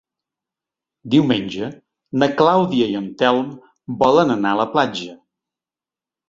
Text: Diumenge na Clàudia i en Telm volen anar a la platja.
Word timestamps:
Diumenge 1.15 1.69
na 2.23 2.29
Clàudia 2.39 2.87
i 2.95 2.97
en 3.01 3.05
Telm 3.21 3.53
volen 4.01 4.37
anar 4.39 4.55
a 4.57 4.61
la 4.63 4.67
platja. 4.73 5.15